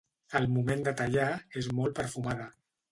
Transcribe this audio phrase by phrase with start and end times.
[0.39, 1.29] Al moment de tallar,
[1.63, 2.53] és molt perfumada.